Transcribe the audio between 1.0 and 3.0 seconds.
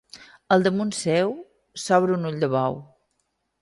seu s'obre un ull de bou.